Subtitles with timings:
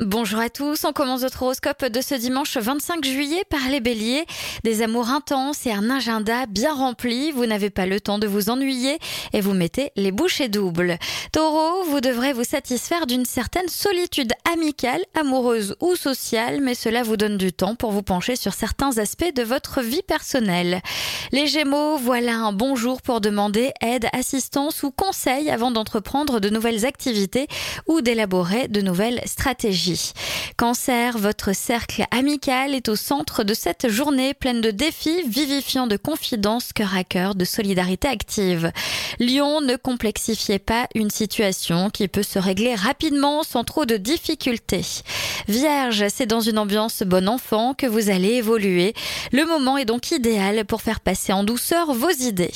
[0.00, 4.24] Bonjour à tous, on commence notre horoscope de ce dimanche 25 juillet par les béliers.
[4.64, 8.48] Des amours intenses et un agenda bien rempli, vous n'avez pas le temps de vous
[8.48, 8.98] ennuyer
[9.34, 10.96] et vous mettez les bouchées doubles.
[11.32, 17.18] Taureau, vous devrez vous satisfaire d'une certaine solitude amicale, amoureuse ou sociale, mais cela vous
[17.18, 20.80] donne du temps pour vous pencher sur certains aspects de votre vie personnelle.
[21.30, 26.48] Les gémeaux, voilà un bon jour pour demander aide, assistance ou conseil avant d'entreprendre de
[26.48, 27.48] nouvelles activités
[27.86, 29.89] ou d'élaborer de nouvelles stratégies.
[30.56, 35.96] Cancer, votre cercle amical est au centre de cette journée pleine de défis, vivifiant de
[35.96, 38.72] confidences, cœur à cœur, de solidarité active.
[39.18, 44.84] Lion, ne complexifiez pas une situation qui peut se régler rapidement sans trop de difficultés.
[45.48, 48.94] Vierge, c'est dans une ambiance bon enfant que vous allez évoluer.
[49.32, 52.52] Le moment est donc idéal pour faire passer en douceur vos idées.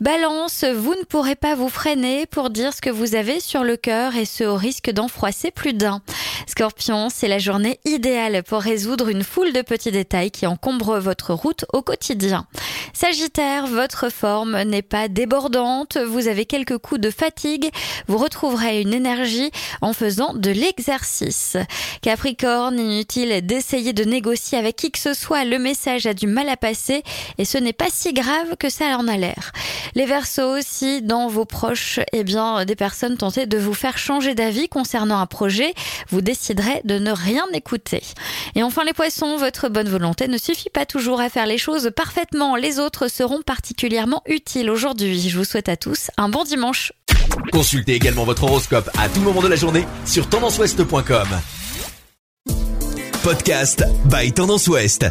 [0.00, 3.76] Balance, vous ne pourrez pas vous freiner pour dire ce que vous avez sur le
[3.76, 6.02] cœur et ce au risque d'en froisser plus d'un.
[6.46, 11.34] Scorpion, c'est la journée idéale pour résoudre une foule de petits détails qui encombrent votre
[11.34, 12.46] route au quotidien.
[12.92, 17.70] Sagittaire, votre forme n'est pas débordante, vous avez quelques coups de fatigue,
[18.06, 21.56] vous retrouverez une énergie en faisant de l'exercice.
[22.02, 26.48] Capricorne, inutile d'essayer de négocier avec qui que ce soit, le message a du mal
[26.50, 27.02] à passer
[27.38, 29.52] et ce n'est pas si grave que ça en a l'air.
[29.94, 34.34] Les Verseaux aussi, dans vos proches, eh bien, des personnes tentées de vous faire changer
[34.34, 35.74] d'avis concernant un projet,
[36.10, 38.02] vous déciderez de ne rien écouter.
[38.54, 41.90] Et enfin les Poissons, votre bonne volonté ne suffit pas toujours à faire les choses
[41.96, 42.56] parfaitement.
[42.56, 45.28] Les autres seront particulièrement utiles aujourd'hui.
[45.28, 46.92] Je vous souhaite à tous un bon dimanche.
[47.52, 51.28] Consultez également votre horoscope à tout moment de la journée sur tendanceouest.com.
[53.22, 55.06] Podcast by Tendance Ouest.